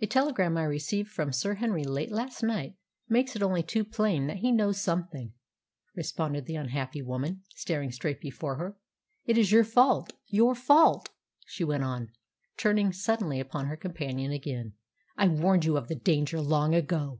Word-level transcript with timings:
"A 0.00 0.06
telegram 0.06 0.56
I 0.56 0.62
received 0.62 1.10
from 1.10 1.32
Sir 1.32 1.54
Henry 1.54 1.82
late 1.82 2.12
last 2.12 2.40
night 2.40 2.76
makes 3.08 3.34
it 3.34 3.42
only 3.42 3.64
too 3.64 3.84
plain 3.84 4.28
that 4.28 4.36
he 4.36 4.52
knows 4.52 4.80
something," 4.80 5.32
responded 5.96 6.46
the 6.46 6.54
unhappy 6.54 7.02
woman, 7.02 7.42
staring 7.56 7.90
straight 7.90 8.20
before 8.20 8.54
her. 8.58 8.76
"It 9.24 9.36
is 9.36 9.50
your 9.50 9.64
fault 9.64 10.12
your 10.28 10.54
fault!" 10.54 11.08
she 11.46 11.64
went 11.64 11.82
on, 11.82 12.12
turning 12.56 12.92
suddenly 12.92 13.40
upon 13.40 13.66
her 13.66 13.76
companion 13.76 14.30
again. 14.30 14.74
"I 15.16 15.26
warned 15.26 15.64
you 15.64 15.76
of 15.76 15.88
the 15.88 15.96
danger 15.96 16.40
long 16.40 16.72
ago." 16.72 17.18